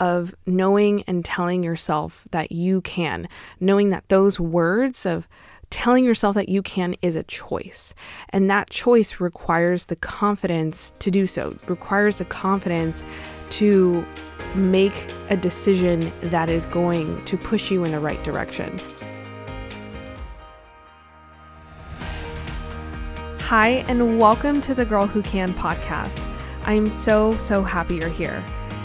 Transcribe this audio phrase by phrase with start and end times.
[0.00, 3.28] of knowing and telling yourself that you can,
[3.60, 5.28] knowing that those words of
[5.68, 7.94] telling yourself that you can is a choice.
[8.30, 13.04] And that choice requires the confidence to do so, requires the confidence
[13.50, 14.04] to
[14.54, 14.94] make
[15.28, 18.78] a decision that is going to push you in the right direction.
[23.42, 26.28] Hi, and welcome to the Girl Who Can podcast.
[26.64, 28.44] I'm so, so happy you're here.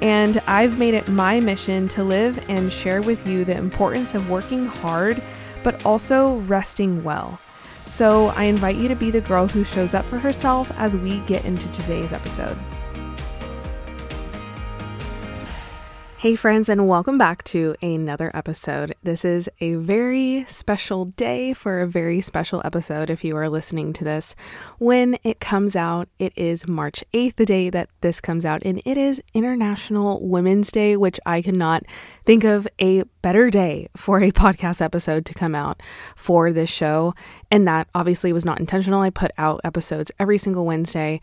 [0.00, 4.28] And I've made it my mission to live and share with you the importance of
[4.28, 5.22] working hard,
[5.62, 7.40] but also resting well.
[7.84, 11.20] So, I invite you to be the girl who shows up for herself as we
[11.20, 12.58] get into today's episode.
[16.26, 18.96] Hey, friends, and welcome back to another episode.
[19.00, 23.92] This is a very special day for a very special episode if you are listening
[23.92, 24.34] to this.
[24.78, 28.82] When it comes out, it is March 8th, the day that this comes out, and
[28.84, 31.84] it is International Women's Day, which I cannot
[32.24, 35.80] think of a better day for a podcast episode to come out
[36.16, 37.14] for this show.
[37.52, 39.00] And that obviously was not intentional.
[39.00, 41.20] I put out episodes every single Wednesday,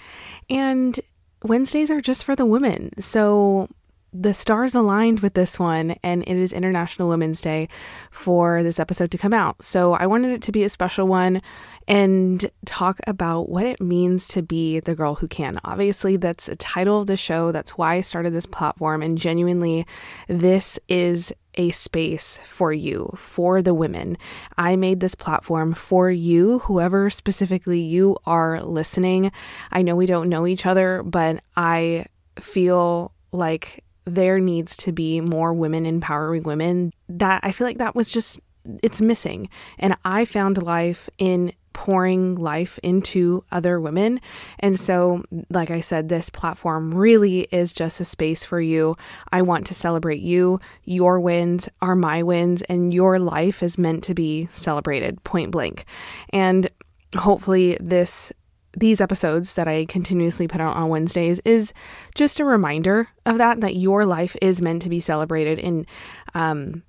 [0.49, 0.97] and
[1.43, 2.91] Wednesdays are just for the women.
[3.01, 3.67] So
[4.13, 7.67] the stars aligned with this one, and it is International Women's Day
[8.11, 9.63] for this episode to come out.
[9.63, 11.41] So I wanted it to be a special one
[11.87, 15.59] and talk about what it means to be the girl who can.
[15.63, 17.51] Obviously, that's a title of the show.
[17.51, 19.01] That's why I started this platform.
[19.01, 19.85] And genuinely,
[20.27, 24.17] this is a space for you, for the women.
[24.57, 29.31] I made this platform for you, whoever specifically you are listening.
[29.71, 32.05] I know we don't know each other, but I
[32.39, 36.91] feel like there needs to be more women empowering women.
[37.09, 38.39] That I feel like that was just
[38.81, 39.49] it's missing.
[39.77, 44.21] And I found life in pouring life into other women.
[44.59, 48.95] And so, like I said, this platform really is just a space for you.
[49.31, 50.59] I want to celebrate you.
[50.85, 55.85] Your wins are my wins, and your life is meant to be celebrated point blank.
[56.29, 56.69] And
[57.15, 58.31] hopefully, this
[58.77, 61.73] these episodes that I continuously put out on Wednesdays is
[62.15, 65.59] just a reminder of that, that your life is meant to be celebrated.
[65.59, 65.85] And,
[66.33, 66.83] um,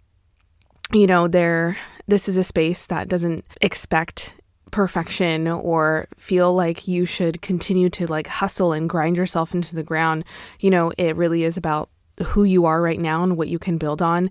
[0.92, 4.34] you know, there, this is a space that doesn't expect
[4.70, 9.84] perfection or feel like you should continue to like hustle and grind yourself into the
[9.84, 10.24] ground.
[10.60, 11.90] You know, it really is about
[12.22, 14.30] who you are right now and what you can build on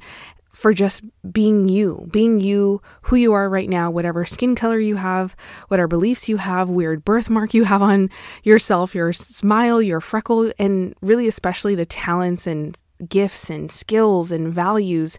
[0.54, 4.96] for just being you, being you, who you are right now, whatever skin color you
[4.96, 5.36] have,
[5.68, 8.10] whatever beliefs you have, weird birthmark you have on
[8.44, 12.78] yourself, your smile, your freckle, and really especially the talents and
[13.10, 15.18] gifts and skills and values.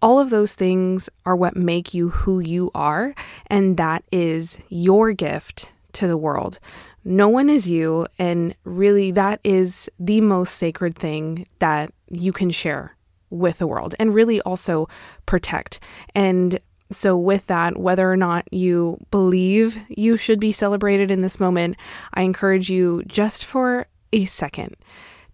[0.00, 3.14] All of those things are what make you who you are,
[3.48, 6.60] and that is your gift to the world.
[7.04, 12.50] No one is you, and really, that is the most sacred thing that you can
[12.50, 12.95] share
[13.30, 14.88] with the world and really also
[15.26, 15.80] protect.
[16.14, 16.60] And
[16.90, 21.76] so, with that, whether or not you believe you should be celebrated in this moment,
[22.14, 24.76] I encourage you just for a second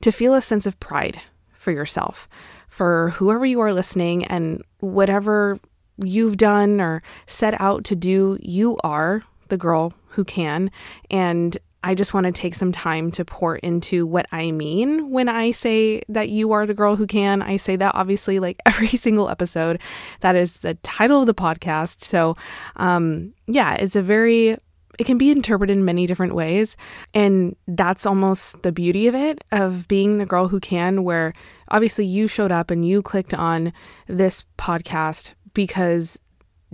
[0.00, 1.20] to feel a sense of pride
[1.52, 2.26] for yourself,
[2.66, 5.58] for whoever you are listening, and whatever
[6.02, 10.70] you've done or set out to do, you are the girl who can.
[11.10, 15.28] And I just want to take some time to pour into what I mean when
[15.28, 17.42] I say that you are the girl who can.
[17.42, 19.80] I say that obviously like every single episode.
[20.20, 22.02] That is the title of the podcast.
[22.02, 22.36] So,
[22.76, 24.56] um, yeah, it's a very
[24.98, 26.76] it can be interpreted in many different ways.
[27.14, 31.32] And that's almost the beauty of it, of being the girl who can, where
[31.68, 33.72] obviously you showed up and you clicked on
[34.06, 36.18] this podcast because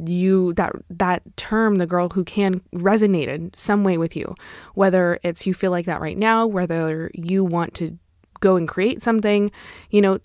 [0.05, 4.35] you that that term the girl who can resonated some way with you
[4.75, 7.99] whether it's you feel like that right now whether you want to
[8.41, 9.51] go and create something
[9.91, 10.21] you know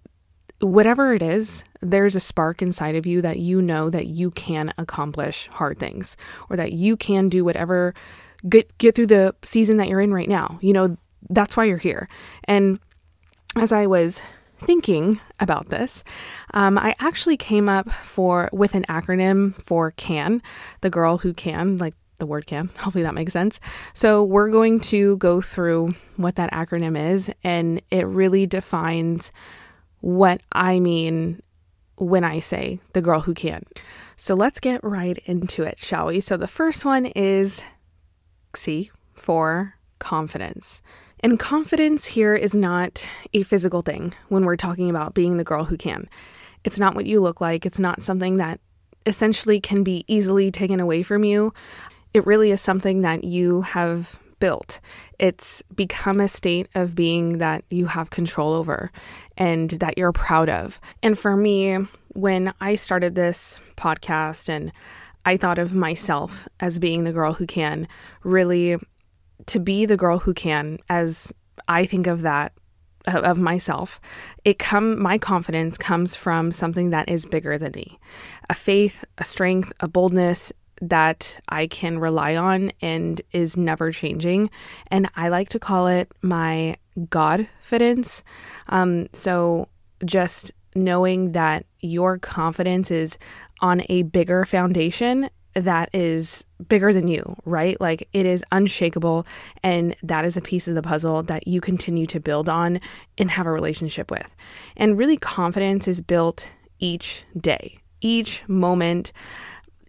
[0.64, 4.74] whatever it is, there's a spark inside of you that you know that you can
[4.78, 6.16] accomplish hard things
[6.50, 7.94] or that you can do whatever
[8.48, 10.58] get get through the season that you're in right now.
[10.62, 10.98] You know,
[11.30, 12.08] that's why you're here.
[12.46, 12.80] And
[13.56, 14.22] as I was
[14.66, 16.04] thinking about this,
[16.54, 20.42] um, I actually came up for with an acronym for CAN,
[20.82, 22.70] the girl who can, like the word can.
[22.80, 23.60] Hopefully that makes sense.
[23.94, 29.32] So we're going to go through what that acronym is, and it really defines
[30.02, 31.42] what I mean
[31.98, 33.64] when I say the girl who can.
[34.16, 36.20] So let's get right into it, shall we?
[36.20, 37.64] So the first one is
[38.56, 40.82] C for confidence.
[41.24, 45.64] And confidence here is not a physical thing when we're talking about being the girl
[45.64, 46.10] who can.
[46.66, 48.60] It's not what you look like, it's not something that
[49.06, 51.54] essentially can be easily taken away from you.
[52.14, 54.82] It really is something that you have built.
[55.18, 58.92] It's become a state of being that you have control over
[59.38, 60.82] and that you're proud of.
[61.02, 61.78] And for me,
[62.10, 64.74] when I started this podcast and
[65.26, 67.88] I thought of myself as being the girl who can,
[68.24, 68.78] really
[69.48, 71.34] to be the girl who can, as
[71.68, 72.54] I think of that
[73.06, 74.00] of myself
[74.46, 78.00] it come my confidence comes from something that is bigger than me
[78.50, 80.54] a faith a strength a boldness
[80.90, 84.50] that I can rely on and is never changing.
[84.88, 88.24] And I like to call it my Godfidence.
[88.68, 89.70] Um, so
[90.06, 93.18] just knowing that your confidence is
[93.62, 97.80] on a bigger foundation that is bigger than you, right?
[97.80, 99.26] Like it is unshakable.
[99.62, 102.80] And that is a piece of the puzzle that you continue to build on
[103.18, 104.36] and have a relationship with.
[104.76, 109.12] And really, confidence is built each day, each moment.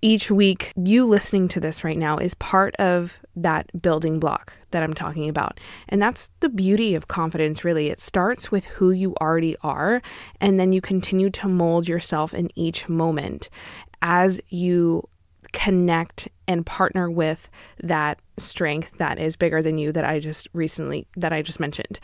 [0.02, 4.82] Each week, you listening to this right now is part of that building block that
[4.82, 5.58] I'm talking about.
[5.88, 7.88] And that's the beauty of confidence, really.
[7.88, 10.02] It starts with who you already are,
[10.43, 13.49] and then you continue to mold yourself in each moment
[14.02, 15.08] as you
[15.55, 17.49] connect and partner with
[17.83, 22.01] that strength that is bigger than you that I just recently that I just mentioned.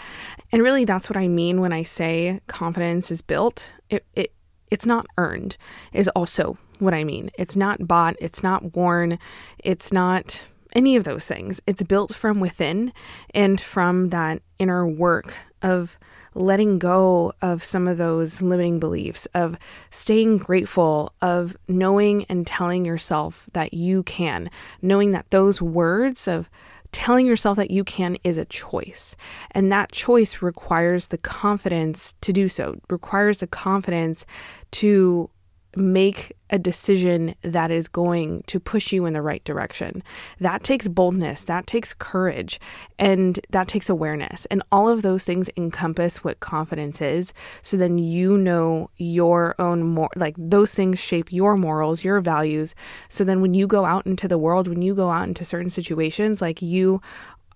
[0.52, 3.70] And really that's what I mean when I say confidence is built.
[3.90, 4.32] It it
[4.70, 5.56] it's not earned
[5.92, 7.30] is also what I mean.
[7.36, 9.18] It's not bought, it's not worn,
[9.58, 11.60] it's not any of those things.
[11.66, 12.92] It's built from within
[13.34, 15.98] and from that inner work of
[16.34, 19.58] letting go of some of those limiting beliefs, of
[19.90, 24.48] staying grateful, of knowing and telling yourself that you can,
[24.80, 26.48] knowing that those words of
[26.92, 29.16] telling yourself that you can is a choice.
[29.52, 34.26] And that choice requires the confidence to do so, requires the confidence
[34.72, 35.30] to
[35.76, 40.02] make a decision that is going to push you in the right direction.
[40.40, 42.60] That takes boldness, that takes courage,
[42.98, 44.46] and that takes awareness.
[44.46, 47.32] And all of those things encompass what confidence is.
[47.62, 52.74] So then you know your own more like those things shape your morals, your values.
[53.08, 55.70] So then when you go out into the world, when you go out into certain
[55.70, 57.00] situations, like you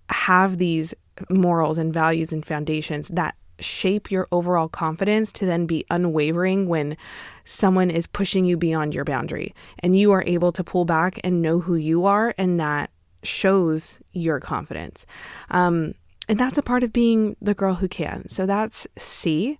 [0.09, 0.93] have these
[1.29, 6.97] morals and values and foundations that shape your overall confidence to then be unwavering when
[7.45, 9.53] someone is pushing you beyond your boundary.
[9.79, 12.91] And you are able to pull back and know who you are and that
[13.23, 15.05] shows your confidence.
[15.49, 15.95] Um,
[16.27, 18.27] and that's a part of being the girl who can.
[18.29, 19.59] So that's c.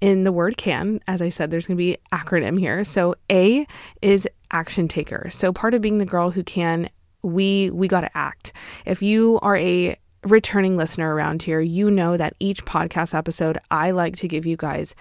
[0.00, 2.84] In the word can as i said there's going to be acronym here.
[2.84, 3.66] So a
[4.02, 5.28] is action taker.
[5.30, 6.90] So part of being the girl who can
[7.22, 8.52] we we got to act.
[8.84, 13.90] If you are a returning listener around here, you know that each podcast episode, I
[13.90, 14.94] like to give you guys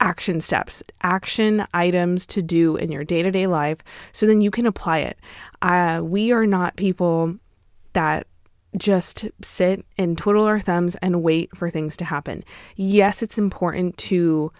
[0.00, 3.78] action steps, action items to do in your day to day life
[4.12, 5.18] so then you can apply it.
[5.62, 7.36] Uh, we are not people
[7.92, 8.26] that
[8.76, 12.44] just sit and twiddle our thumbs and wait for things to happen.
[12.76, 14.52] Yes, it's important to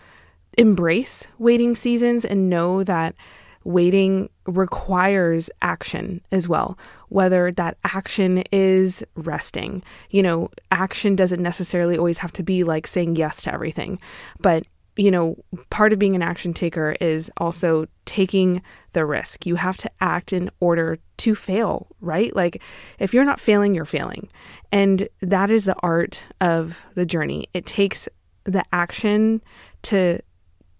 [0.56, 3.14] embrace waiting seasons and know that
[3.64, 6.78] waiting requires action as well,
[7.09, 9.83] whether that action is resting.
[10.11, 13.99] You know, action doesn't necessarily always have to be like saying yes to everything,
[14.40, 14.64] but
[14.97, 15.37] you know,
[15.71, 19.44] part of being an action taker is also taking the risk.
[19.44, 22.35] You have to act in order to fail, right?
[22.35, 22.62] Like
[22.99, 24.28] if you're not failing, you're failing.
[24.71, 27.49] And that is the art of the journey.
[27.54, 28.09] It takes
[28.44, 29.42] the action
[29.83, 30.21] to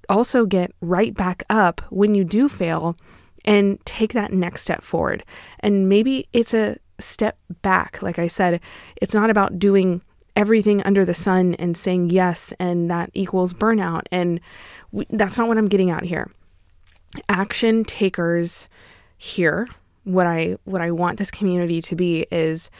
[0.09, 2.97] also get right back up when you do fail
[3.45, 5.25] and take that next step forward.
[5.61, 8.01] And maybe it's a step back.
[8.03, 8.61] Like I said,
[8.97, 10.03] it's not about doing
[10.37, 14.03] everything under the sun and saying yes and that equals burnout.
[14.11, 14.41] And
[14.93, 16.31] we, that's not what I'm getting at here.
[17.29, 18.69] Action takers
[19.17, 19.69] here,
[20.03, 22.71] what I what I want this community to be is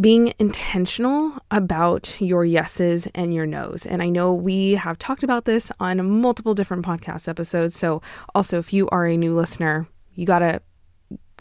[0.00, 3.84] being intentional about your yeses and your nos.
[3.84, 7.76] And I know we have talked about this on multiple different podcast episodes.
[7.76, 8.00] So,
[8.34, 10.62] also, if you are a new listener, you got to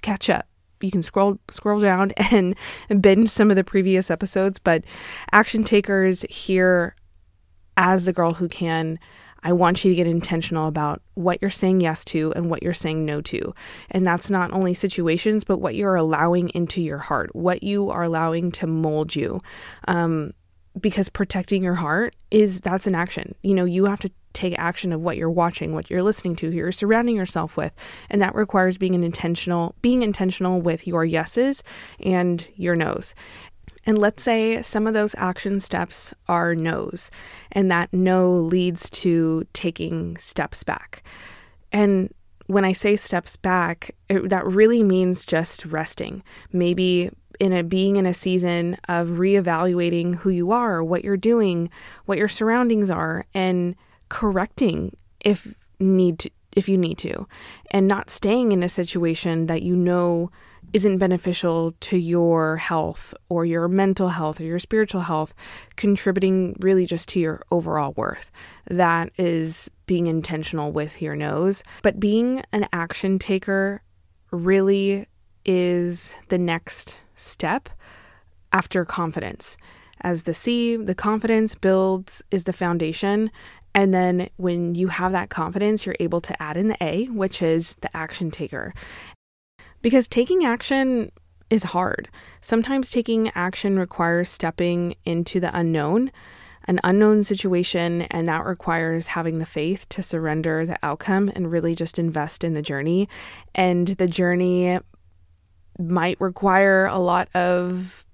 [0.01, 0.47] catch up.
[0.81, 2.55] You can scroll scroll down and
[2.99, 4.83] binge some of the previous episodes, but
[5.31, 6.95] action takers here
[7.77, 8.99] as the girl who can
[9.43, 12.73] I want you to get intentional about what you're saying yes to and what you're
[12.73, 13.53] saying no to.
[13.89, 18.03] And that's not only situations, but what you're allowing into your heart, what you are
[18.03, 19.41] allowing to mold you.
[19.87, 20.33] Um,
[20.79, 23.35] because protecting your heart is that's an action.
[23.43, 26.49] You know, you have to take action of what you're watching, what you're listening to,
[26.49, 27.73] who you're surrounding yourself with.
[28.09, 31.63] And that requires being an intentional, being intentional with your yeses
[31.99, 33.13] and your nos.
[33.85, 37.09] And let's say some of those action steps are no's,
[37.51, 41.03] and that no leads to taking steps back.
[41.71, 42.13] And
[42.47, 46.21] when I say steps back, it, that really means just resting.
[46.51, 47.09] Maybe
[47.39, 51.69] in a being in a season of reevaluating who you are, what you're doing,
[52.05, 53.75] what your surroundings are, and
[54.09, 57.27] correcting if need to, if you need to,
[57.71, 60.29] and not staying in a situation that you know
[60.73, 65.33] isn't beneficial to your health or your mental health or your spiritual health,
[65.75, 68.31] contributing really just to your overall worth.
[68.69, 71.63] That is being intentional with your nos.
[71.81, 73.81] But being an action taker
[74.31, 75.07] really
[75.45, 77.69] is the next step
[78.53, 79.57] after confidence.
[80.01, 83.31] As the C, the confidence builds is the foundation.
[83.73, 87.41] And then when you have that confidence, you're able to add in the A, which
[87.41, 88.73] is the action taker.
[89.81, 91.11] Because taking action
[91.49, 92.09] is hard.
[92.39, 96.11] Sometimes taking action requires stepping into the unknown,
[96.65, 101.75] an unknown situation, and that requires having the faith to surrender the outcome and really
[101.75, 103.09] just invest in the journey.
[103.53, 104.79] And the journey
[105.79, 108.05] might require a lot of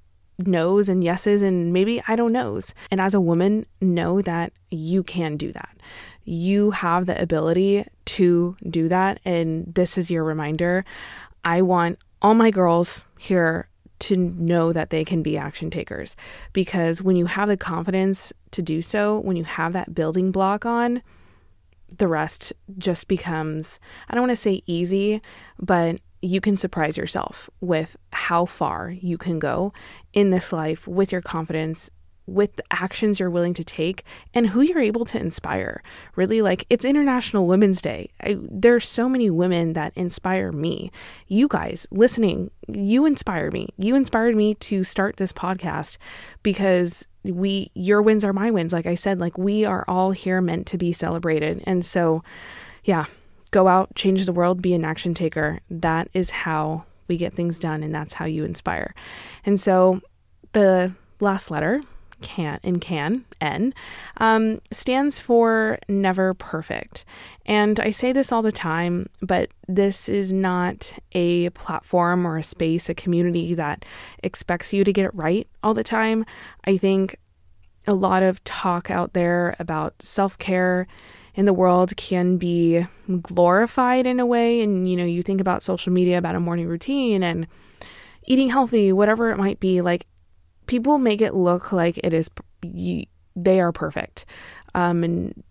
[0.45, 2.73] no's and yeses and maybe I don't knows.
[2.91, 5.77] And as a woman, know that you can do that.
[6.23, 9.19] You have the ability to do that.
[9.25, 10.85] And this is your reminder.
[11.47, 16.13] I want all my girls here to know that they can be action takers.
[16.51, 20.65] Because when you have the confidence to do so, when you have that building block
[20.65, 21.01] on,
[21.97, 25.21] the rest just becomes, I don't want to say easy,
[25.57, 29.71] but you can surprise yourself with how far you can go
[30.11, 31.89] in this life with your confidence
[32.27, 34.03] with the actions you're willing to take
[34.33, 35.81] and who you're able to inspire.
[36.15, 38.09] Really, like it's International Women's Day.
[38.21, 40.91] I, there are so many women that inspire me.
[41.27, 43.69] You guys listening, you inspire me.
[43.77, 45.97] You inspired me to start this podcast
[46.43, 48.73] because we, your wins are my wins.
[48.73, 51.63] Like I said, like we are all here meant to be celebrated.
[51.65, 52.23] And so,
[52.83, 53.05] yeah,
[53.51, 55.59] go out, change the world, be an action taker.
[55.69, 58.93] That is how we get things done, and that's how you inspire.
[59.45, 60.01] And so,
[60.51, 61.81] the last letter
[62.21, 63.73] can in can n
[64.17, 67.05] um, stands for never perfect.
[67.45, 72.43] And i say this all the time but this is not a platform or a
[72.43, 73.85] space a community that
[74.23, 76.25] expects you to get it right all the time.
[76.65, 77.17] I think
[77.85, 80.87] a lot of talk out there about self-care
[81.35, 82.85] in the world can be
[83.21, 84.61] glorified in a way.
[84.61, 87.47] And you know you think about social media about a morning routine and
[88.25, 90.05] eating healthy whatever it might be like
[90.67, 92.29] people make it look like it is
[93.35, 94.25] they are perfect
[94.75, 95.43] um, and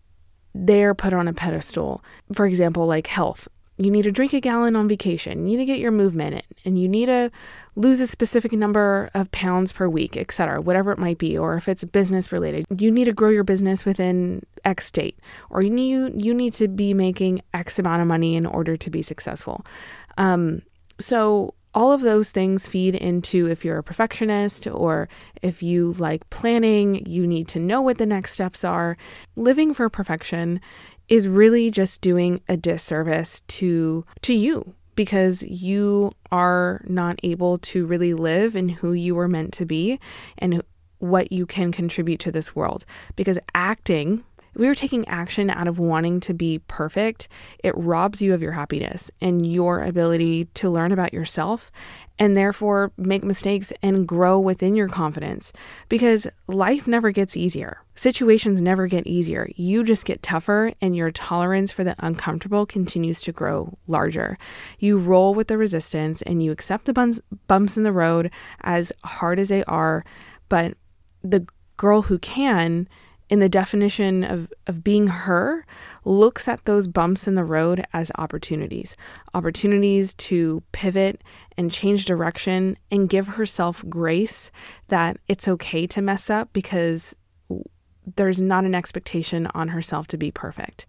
[0.54, 2.02] they're put on a pedestal.
[2.32, 3.48] For example like health.
[3.78, 5.46] You need to drink a gallon on vacation.
[5.46, 7.30] You need to get your movement in and you need to
[7.74, 11.68] lose a specific number of pounds per week etc whatever it might be or if
[11.68, 12.64] it's business related.
[12.78, 15.18] You need to grow your business within x date
[15.50, 18.90] or you need, you need to be making x amount of money in order to
[18.90, 19.64] be successful.
[20.16, 20.62] Um,
[20.98, 25.10] so all of those things feed into if you're a perfectionist or
[25.42, 28.96] if you like planning, you need to know what the next steps are.
[29.36, 30.58] Living for perfection
[31.08, 37.84] is really just doing a disservice to to you because you are not able to
[37.84, 40.00] really live in who you were meant to be
[40.38, 40.62] and
[40.98, 44.24] what you can contribute to this world because acting
[44.56, 47.28] we are taking action out of wanting to be perfect,
[47.62, 51.70] it robs you of your happiness and your ability to learn about yourself
[52.18, 55.52] and therefore make mistakes and grow within your confidence
[55.88, 57.82] because life never gets easier.
[57.94, 59.48] Situations never get easier.
[59.54, 64.38] You just get tougher and your tolerance for the uncomfortable continues to grow larger.
[64.78, 68.30] You roll with the resistance and you accept the bumps in the road
[68.62, 70.04] as hard as they are,
[70.48, 70.74] but
[71.22, 71.46] the
[71.76, 72.88] girl who can
[73.28, 75.66] in the definition of, of being her,
[76.04, 78.96] looks at those bumps in the road as opportunities
[79.34, 81.22] opportunities to pivot
[81.56, 84.50] and change direction and give herself grace
[84.88, 87.14] that it's okay to mess up because
[88.14, 90.86] there's not an expectation on herself to be perfect.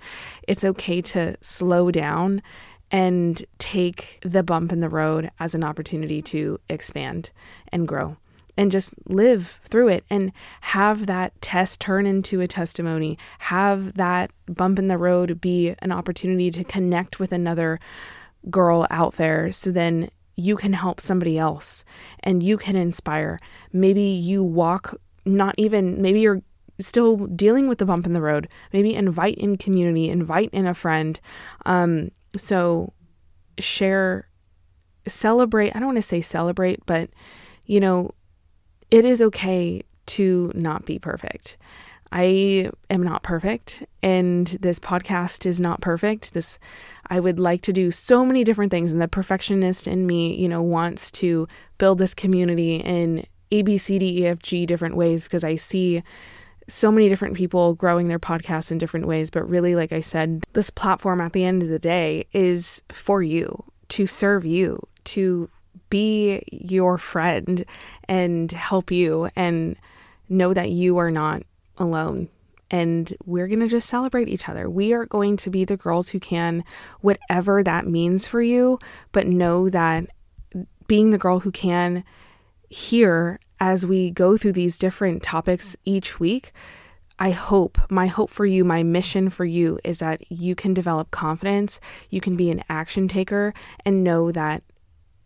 [0.47, 2.43] It's okay to slow down
[2.91, 7.31] and take the bump in the road as an opportunity to expand
[7.71, 8.17] and grow
[8.57, 14.31] and just live through it and have that test turn into a testimony, have that
[14.47, 17.79] bump in the road be an opportunity to connect with another
[18.49, 21.83] girl out there so then you can help somebody else
[22.21, 23.39] and you can inspire.
[23.71, 24.95] Maybe you walk
[25.25, 26.41] not even maybe you're
[26.79, 28.47] still dealing with the bump in the road.
[28.71, 31.19] Maybe invite in community, invite in a friend.
[31.65, 32.93] Um, so
[33.59, 34.29] share,
[35.07, 35.75] celebrate.
[35.75, 37.09] I don't want to say celebrate, but
[37.65, 38.11] you know,
[38.91, 41.57] it is okay to not be perfect.
[42.11, 46.33] I am not perfect, and this podcast is not perfect.
[46.33, 46.57] This,
[47.09, 50.47] I would like to do so many different things, and the perfectionist in me, you
[50.47, 54.95] know, wants to build this community in A, B, C, D, E, F, G different
[54.95, 56.01] ways because I see
[56.69, 59.29] so many different people growing their podcasts in different ways.
[59.29, 63.21] But really, like I said, this platform at the end of the day is for
[63.21, 65.49] you to serve you, to
[65.89, 67.65] be your friend
[68.07, 69.77] and help you and
[70.29, 71.43] know that you are not
[71.77, 72.29] alone.
[72.69, 74.69] And we're going to just celebrate each other.
[74.69, 76.65] We are going to be the girls who can,
[76.99, 78.79] whatever that means for you,
[79.11, 80.07] but know that
[80.87, 82.03] being the girl who can
[82.69, 86.51] here as we go through these different topics each week,
[87.19, 91.09] I hope, my hope for you, my mission for you is that you can develop
[91.09, 91.79] confidence,
[92.09, 93.53] you can be an action taker,
[93.85, 94.61] and know that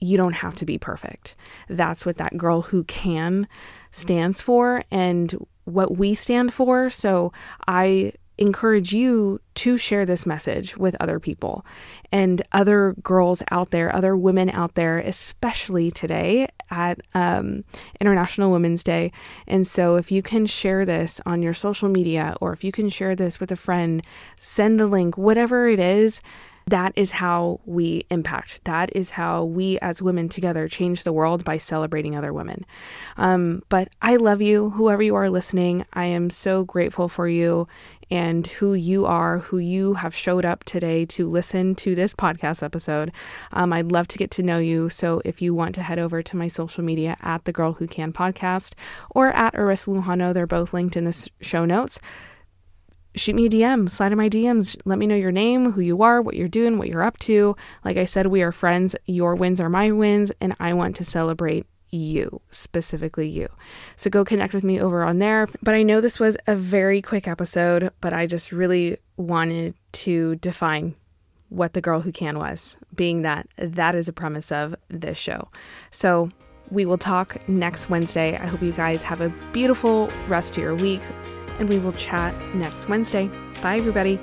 [0.02, 1.36] you don't have to be perfect.
[1.70, 3.48] That's what that girl who can
[3.92, 5.34] stands for and
[5.66, 6.90] what we stand for.
[6.90, 7.32] So
[7.68, 11.64] I encourage you to share this message with other people
[12.12, 17.64] and other girls out there, other women out there, especially today at um,
[18.00, 19.12] International Women's Day.
[19.48, 22.90] And so, if you can share this on your social media or if you can
[22.90, 24.02] share this with a friend,
[24.40, 26.22] send the link, whatever it is
[26.68, 28.64] that is how we impact.
[28.66, 32.66] That is how we as women together change the world by celebrating other women.
[33.18, 35.86] Um, but I love you, whoever you are listening.
[35.94, 37.68] I am so grateful for you
[38.12, 42.62] and who you are, who you have showed up today to listen to this podcast
[42.62, 43.12] episode.
[43.54, 44.90] Um, I'd love to get to know you.
[44.90, 47.88] So if you want to head over to my social media at the Girl Who
[47.88, 48.74] Can podcast
[49.12, 52.00] or at Arissa Lujano, they're both linked in the show notes
[53.16, 54.78] shoot me a DM, slide in my DMs.
[54.86, 57.56] Let me know your name, who you are, what you're doing, what you're up to.
[57.84, 58.96] Like I said, we are friends.
[59.06, 63.50] Your wins are my wins, and I want to celebrate you, specifically you.
[63.96, 65.48] So go connect with me over on there.
[65.62, 70.36] But I know this was a very quick episode, but I just really wanted to
[70.38, 70.96] define
[71.50, 75.50] what the girl who can was, being that that is a premise of this show.
[75.90, 76.30] So
[76.70, 78.38] we will talk next Wednesday.
[78.38, 81.02] I hope you guys have a beautiful rest of your week
[81.62, 83.30] and we will chat next Wednesday.
[83.62, 84.20] Bye, everybody.